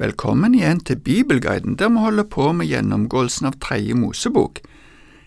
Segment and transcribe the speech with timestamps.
[0.00, 4.62] Velkommen igjen til Bibelguiden, der vi holder på med gjennomgåelsen av Tredje Mosebok.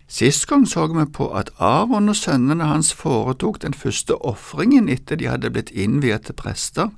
[0.09, 5.21] Sist gang så vi på at Aron og sønnene hans foretok den første ofringen etter
[5.21, 6.89] de hadde blitt innviet til prester.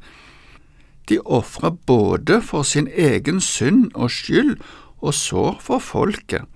[1.12, 4.56] De ofra både for sin egen synd og skyld,
[5.04, 6.47] og så for folket.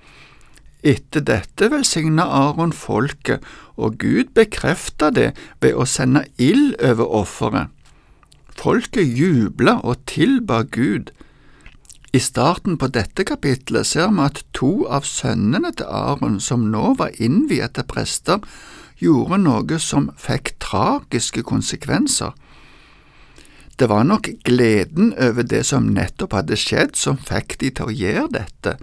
[0.79, 3.43] Etter dette velsigna Aron folket,
[3.75, 7.67] og Gud bekrefta det ved å sende ild over offeret.
[8.57, 11.11] Folket jubla og tilba Gud.
[12.13, 16.95] I starten på dette kapitlet ser vi at to av sønnene til Aron, som nå
[16.99, 18.43] var innviet til prester,
[18.99, 22.35] gjorde noe som fikk tragiske konsekvenser.
[23.79, 27.95] Det var nok gleden over det som nettopp hadde skjedd, som fikk de til å
[27.95, 28.75] gjøre dette,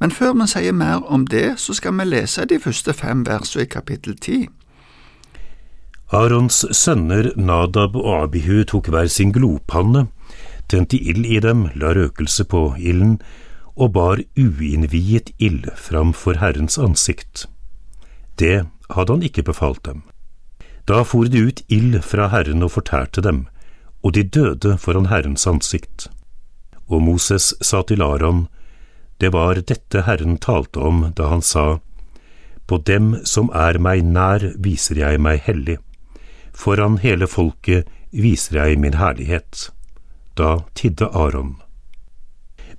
[0.00, 3.66] men før vi sier mer om det, så skal vi lese de første fem versene
[3.66, 4.38] i kapittel ti.
[6.10, 10.08] Arons sønner Nadab og Abihu tok hver sin glopanne,
[10.66, 13.20] tente ild i dem, la røkelse på ilden
[13.76, 17.44] og bar uinnviet ild framfor Herrens ansikt.
[18.42, 20.00] Det hadde han ikke befalt dem.
[20.90, 23.44] Da for det ut ild fra Herren og fortærte dem,
[24.02, 26.08] og de døde foran Herrens ansikt.
[26.90, 28.48] Og Moses sa til Aron,
[29.22, 31.78] det var dette Herren talte om da han sa,
[32.66, 35.78] På dem som er meg nær, viser jeg meg hellig
[36.60, 39.70] Foran hele folket viser jeg min herlighet.
[40.36, 41.56] Da tidde Aron.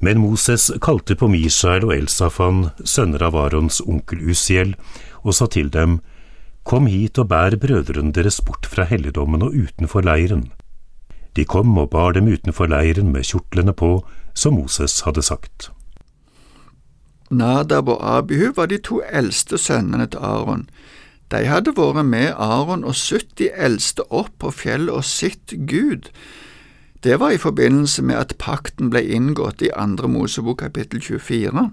[0.01, 4.75] Men Moses kalte på Mishael og Elsafan, sønner av Arons onkel Usiel,
[5.21, 5.99] og sa til dem,
[6.63, 10.51] Kom hit og bær brødrene deres bort fra helligdommen og utenfor leiren.
[11.35, 13.95] De kom og bar dem utenfor leiren med kjortlene på,
[14.33, 15.71] som Moses hadde sagt.
[17.31, 20.67] Nadab og Abihu var de to eldste sønnene til Aron.
[21.31, 26.09] De hadde vært med Aron og 70 eldste opp på fjellet og sett Gud.
[27.03, 31.69] Det var i forbindelse med at pakten ble inngått i andre Mosebok kapittel 24.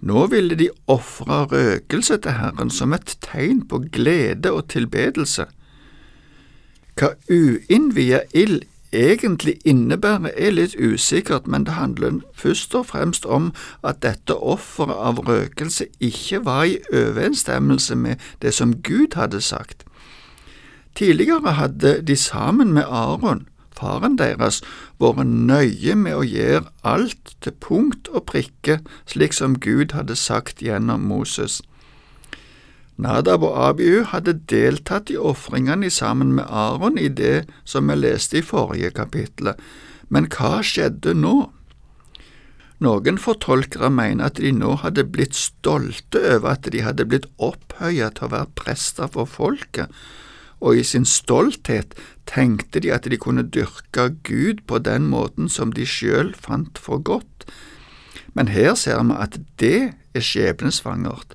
[0.00, 5.44] Nå ville de ofre røkelse til Herren som et tegn på glede og tilbedelse.
[6.96, 8.62] Hva uinnvia ild
[8.92, 13.52] egentlig innebærer, er litt usikkert, men det handler først og fremst om
[13.84, 19.84] at dette offeret av røkelse ikke var i overensstemmelse med det som Gud hadde sagt.
[20.94, 23.46] Tidligere hadde de sammen med Aron,
[23.76, 24.62] faren deres,
[25.00, 30.62] vært nøye med å gjøre alt til punkt og prikke, slik som Gud hadde sagt
[30.62, 31.62] gjennom Moses.
[33.00, 38.40] Nadab og Abihu hadde deltatt i ofringene sammen med Aron i det som vi leste
[38.40, 39.54] i forrige kapittel,
[40.12, 41.48] men hva skjedde nå?
[42.80, 48.16] Noen fortolkere mener at de nå hadde blitt stolte over at de hadde blitt opphøyet
[48.16, 49.92] til å være prester for folket,
[50.60, 51.96] og i sin stolthet
[52.28, 57.00] tenkte de at de kunne dyrke Gud på den måten som de sjøl fant for
[57.00, 57.46] godt.
[58.36, 61.32] Men her ser vi at det er skjebnesvangert.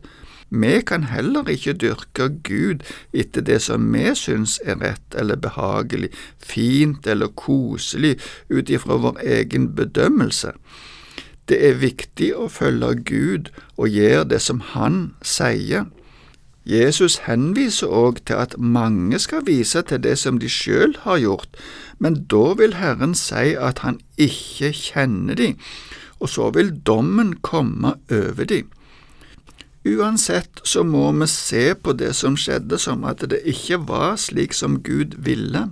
[0.50, 6.11] Vi kan heller ikke dyrke Gud etter det som vi syns er rett eller behagelig,
[6.38, 8.19] fint eller koselig
[8.50, 10.53] ut ifra vår egen bedømmelse.
[11.50, 15.89] Det er viktig å følge Gud og gjøre det som Han sier.
[16.66, 21.50] Jesus henviser òg til at mange skal vise til det som de sjøl har gjort,
[22.01, 25.59] men da vil Herren si at han ikke kjenner dem,
[26.17, 28.72] og så vil dommen komme over dem.
[29.85, 34.53] Uansett så må vi se på det som skjedde som at det ikke var slik
[34.57, 35.68] som Gud ville.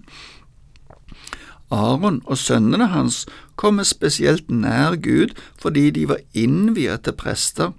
[1.73, 3.23] Aron og sønnene hans
[3.57, 7.73] kom spesielt nær Gud fordi de var innviet til prester.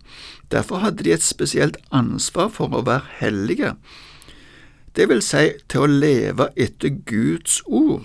[0.51, 3.77] Derfor hadde de et spesielt ansvar for å være hellige,
[4.97, 8.05] det vil si til å leve etter Guds ord.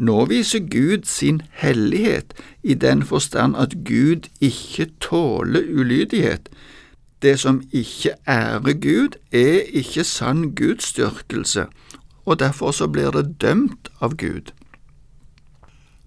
[0.00, 2.32] Nå viser Gud sin hellighet
[2.62, 6.48] i den forstand at Gud ikke tåler ulydighet.
[7.22, 11.66] Det som ikke ærer Gud, er ikke sann gudsdyrkelse,
[12.24, 14.52] og derfor så blir det dømt av Gud.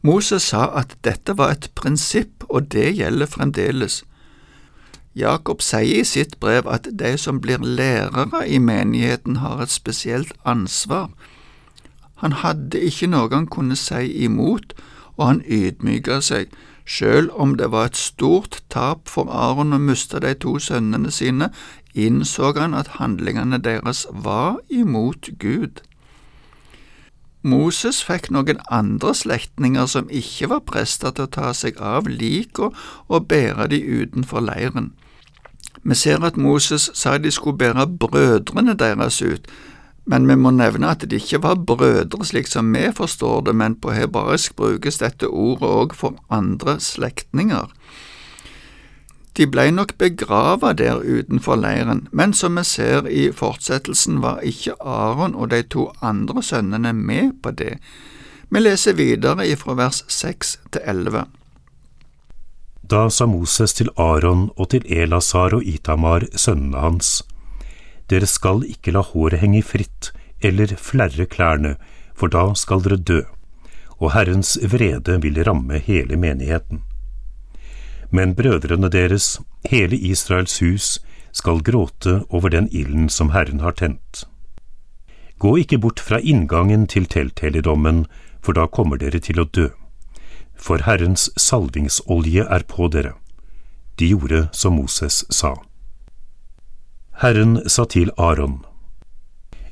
[0.02, 4.04] Moses sa at dette var et prinsipp, og det gjelder fremdeles.
[5.16, 10.34] Jakob sier i sitt brev at de som blir lærere i menigheten, har et spesielt
[10.46, 11.12] ansvar.
[12.16, 14.74] Han hadde ikke noe han kunne si imot,
[15.18, 16.50] og han ydmyka seg,
[16.86, 21.50] Sjøl om det var et stort tap for Aron å miste de to sønnene sine,
[21.94, 25.84] innså han at handlingene deres var imot Gud.
[27.44, 32.70] Moses fikk noen andre slektninger som ikke var prester til å ta seg av lika
[33.08, 34.94] og bære de utenfor leiren.
[35.84, 39.48] Vi ser at Moses sa de skulle bære brødrene deres ut,
[40.06, 43.76] Men vi må nevne at de ikke var brødre slik som vi forstår det, men
[43.80, 47.72] på hebraisk brukes dette ordet òg for andre slektninger.
[49.34, 54.76] De ble nok begrava der utenfor leiren, men som vi ser i fortsettelsen var ikke
[54.80, 57.80] Aron og de to andre sønnene med på det.
[58.54, 61.26] Vi leser videre ifra vers seks til elleve.
[62.84, 67.24] Da sa Moses til Aron og til Elasar og Itamar, sønnene hans,
[68.10, 70.12] Dere skal ikke la håret henge fritt
[70.44, 71.76] eller flerre klærne,
[72.16, 73.22] for da skal dere dø,
[74.00, 76.84] og Herrens vrede vil ramme hele menigheten.
[78.12, 79.40] Men brødrene deres,
[79.70, 81.00] hele Israels hus,
[81.32, 84.28] skal gråte over den ilden som Herren har tent.
[85.40, 88.06] Gå ikke bort fra inngangen til telthelligdommen,
[88.44, 89.70] for da kommer dere til å dø.
[90.56, 93.16] For Herrens salvingsolje er på dere.
[94.00, 95.56] De gjorde som Moses sa.
[97.22, 98.64] Herren sa til Aron,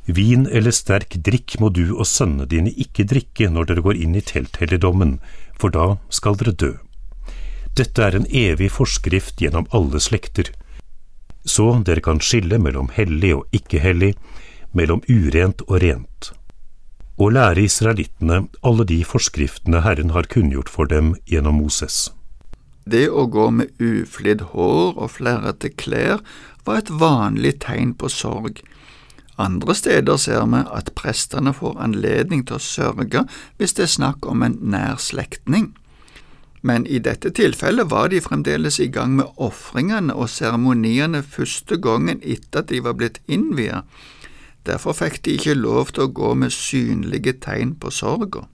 [0.05, 4.17] Vin eller sterk drikk må du og sønnene dine ikke drikke når dere går inn
[4.17, 5.19] i telthelligdommen,
[5.57, 6.71] for da skal dere dø.
[7.77, 10.49] Dette er en evig forskrift gjennom alle slekter,
[11.45, 14.13] så dere kan skille mellom hellig og ikke hellig,
[14.77, 16.31] mellom urent og rent,
[17.17, 22.09] og lære israelittene alle de forskriftene Herren har kunngjort for dem gjennom Moses.
[22.89, 26.23] Det å gå med uflidd hår og flerrete klær
[26.65, 28.61] var et vanlig tegn på sorg.
[29.41, 33.25] Andre steder ser vi at prestene får anledning til å sørge
[33.57, 35.71] hvis det er snakk om en nær slektning
[36.61, 42.21] men i dette tilfellet var de fremdeles i gang med ofringene og seremoniene første gangen
[42.21, 43.87] etter at de var blitt innviet.
[44.69, 48.45] Derfor fikk de ikke lov til å gå med synlige tegn på sorga.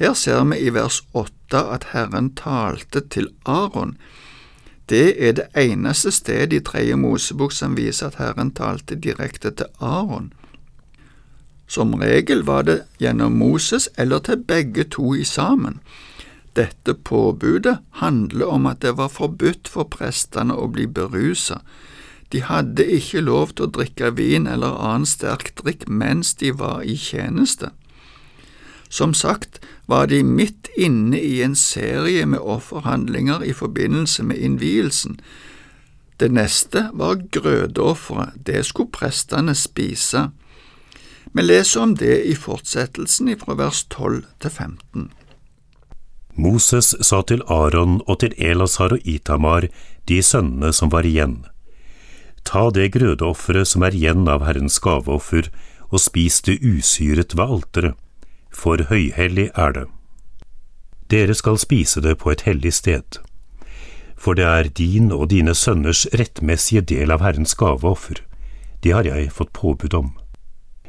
[0.00, 3.98] Her ser vi i vers åtte at Herren talte til Aron.
[4.92, 9.70] Det er det eneste stedet i Tredje Mosebok som viser at Herren talte direkte til
[9.80, 10.32] Aron.
[11.66, 15.80] Som regel var det gjennom Moses eller til begge to i sammen.
[16.56, 21.62] Dette påbudet handler om at det var forbudt for prestene å bli berusa.
[22.32, 26.84] De hadde ikke lov til å drikke vin eller annen sterk drikk mens de var
[26.84, 27.72] i tjeneste.
[28.92, 35.16] Som sagt var de midt inne i en serie med offerhandlinger i forbindelse med innvielsen.
[36.20, 40.26] Det neste var grødeofferet, det skulle prestene spise.
[41.32, 45.08] Vi leser om det i fortsettelsen fra vers 12 til 15.
[46.36, 49.70] Moses sa til Aron og til Elasar og Itamar,
[50.08, 51.40] de sønnene som var igjen,
[52.44, 55.48] Ta det grødeofferet som er igjen av Herrens gaveoffer,
[55.88, 57.98] og spis det usyret ved alteret,
[58.52, 59.86] for høyhellig er det.
[61.10, 63.20] Dere skal spise det på et hellig sted,
[64.16, 68.22] for det er din og dine sønners rettmessige del av Herrens gaveoffer,
[68.82, 70.12] det har jeg fått påbud om.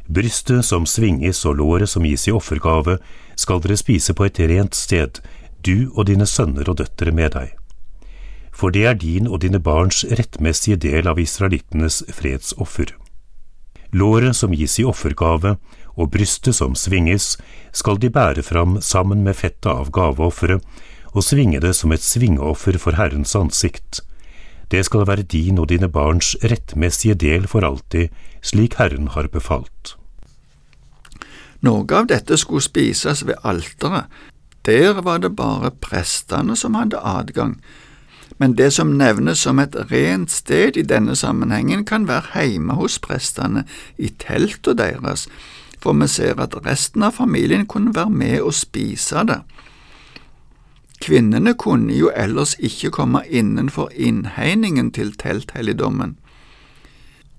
[0.05, 2.99] Brystet som svinges og låret som gis i offergave,
[3.35, 5.21] skal dere spise på et rent sted,
[5.65, 7.53] du og dine sønner og døtre med deg.
[8.53, 12.93] For det er din og dine barns rettmessige del av israelittenes fredsoffer.
[13.93, 15.55] Låret som gis i offergave,
[15.95, 17.37] og brystet som svinges,
[17.71, 20.63] skal de bære fram sammen med fettet av gaveofferet,
[21.13, 24.01] og svinge det som et svingeoffer for Herrens ansikt.
[24.73, 28.09] Det skal være din og dine barns rettmessige del for alltid,
[28.41, 29.93] slik Herren har befalt.
[31.63, 34.09] Noe av dette skulle spises ved alteret.
[34.65, 37.59] Der var det bare prestene som hadde adgang.
[38.39, 42.97] Men det som nevnes som et rent sted i denne sammenhengen, kan være hjemme hos
[42.99, 43.65] prestene,
[43.97, 45.27] i teltet deres,
[45.83, 49.41] for vi ser at resten av familien kunne være med og spise det.
[51.03, 56.15] Kvinnene kunne jo ellers ikke komme innenfor innhegningen til telthelligdommen.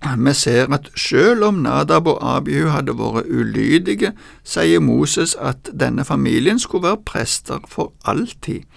[0.05, 4.13] Vi ser at selv om Nadab og Abihu hadde vært ulydige,
[4.45, 8.69] sier Moses at denne familien skulle være prester for alltid.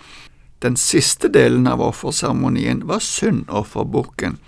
[0.63, 4.39] Den siste delen av offerseremonien var syndofferbukken.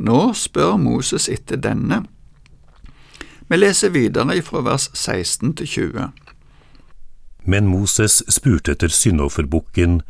[0.00, 2.02] Nå spør Moses etter denne.
[3.50, 6.10] Vi leser videre fra vers 16 til 20.
[7.50, 10.02] Men Moses spurte etter syndofferbukken,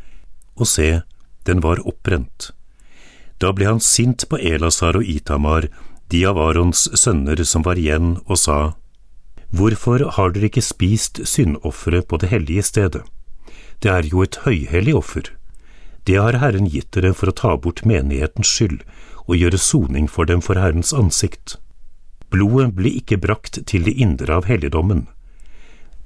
[0.61, 1.01] og se,
[1.49, 2.51] den var oppbrent.
[3.41, 5.65] Da ble han sint på Elasar og Itamar
[6.13, 8.59] de av Arons sønner som var igjen, og sa,
[9.49, 13.01] Hvorfor har dere ikke spist syndofferet på det hellige stedet?
[13.81, 15.33] Det er jo et høyhellig offer.
[16.05, 18.85] Det har Herren gitt dere for å ta bort menighetens skyld
[19.25, 21.57] og gjøre soning for dem for Herrens ansikt.
[22.31, 25.07] Blodet ble ikke brakt til det indre av helligdommen.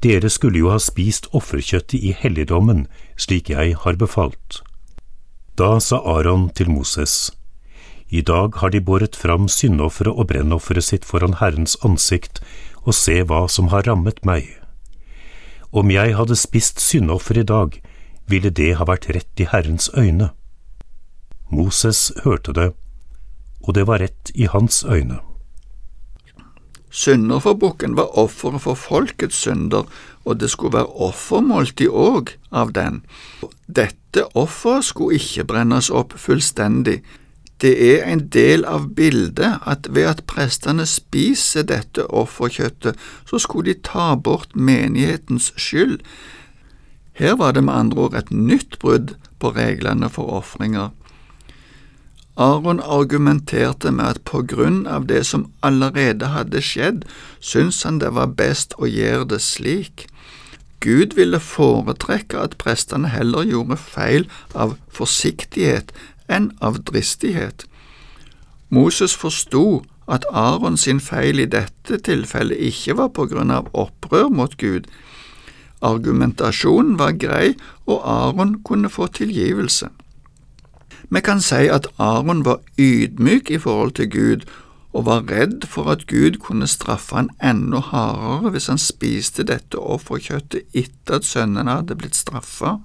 [0.02, 2.86] Dere skulle jo ha spist offerkjøttet i helligdommen,
[3.18, 4.62] slik jeg har befalt.
[5.58, 7.32] Da sa Aron til Moses,
[8.10, 12.42] I dag har de båret fram syndofferet og brennofferet sitt foran Herrens ansikt,
[12.86, 14.50] og se hva som har rammet meg.
[15.72, 17.82] Om jeg hadde spist syndoffer i dag,
[18.28, 20.30] ville det ha vært rett i Herrens øyne.
[21.50, 22.70] Moses hørte det,
[23.66, 25.20] og det var rett i hans øyne.
[26.96, 29.84] Synderforbukken var offeret for folkets synder,
[30.24, 33.02] og det skulle være offermåltid òg av den.
[33.68, 37.02] Dette offeret skulle ikke brennes opp fullstendig.
[37.60, 42.96] Det er en del av bildet at ved at prestene spiser dette offerkjøttet,
[43.28, 46.00] så skulle de ta bort menighetens skyld.
[47.16, 50.92] Her var det med andre ord et nytt brudd på reglene for ofringer.
[52.36, 57.06] Aron argumenterte med at på grunn av det som allerede hadde skjedd,
[57.40, 60.08] syntes han det var best å gjøre det slik.
[60.84, 65.96] Gud ville foretrekke at prestene heller gjorde feil av forsiktighet
[66.28, 67.64] enn av dristighet.
[68.70, 74.28] Moses forsto at Aron sin feil i dette tilfellet ikke var på grunn av opprør
[74.30, 74.92] mot Gud.
[75.86, 77.56] Argumentasjonen var grei,
[77.88, 79.90] og Aron kunne få tilgivelse.
[81.16, 84.42] Vi kan si at Aron var ydmyk i forhold til Gud,
[84.92, 89.80] og var redd for at Gud kunne straffe han enda hardere hvis han spiste dette
[89.80, 92.78] offerkjøttet etter at sønnene hadde blitt straffa.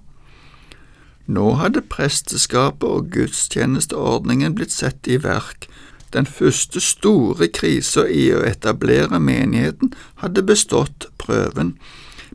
[1.26, 5.66] Nå hadde presteskapet og gudstjenesteordningen blitt satt i verk.
[6.14, 9.90] Den første store krisa i å etablere menigheten
[10.22, 11.76] hadde bestått prøven,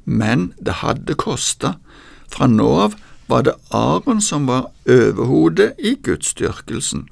[0.03, 1.77] men det hadde kosta.
[2.31, 7.07] Fra nå av var det Aron som var overhodet i gudsdyrkelsen.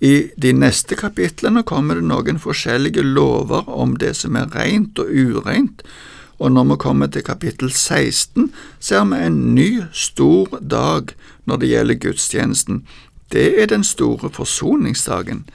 [0.00, 5.10] I de neste kapitlene kommer det noen forskjellige lover om det som er rent og
[5.10, 5.82] ureint,
[6.38, 11.10] og når vi kommer til kapittel 16, ser vi en ny, stor dag
[11.44, 12.84] når det gjelder gudstjenesten.
[13.32, 15.48] Det er den store forsoningsdagen.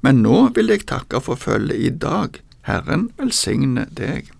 [0.00, 2.38] Men nå vil jeg takke for følget i dag.
[2.62, 4.30] Herren velsigne deg.